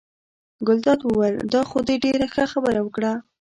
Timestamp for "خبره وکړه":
2.53-3.13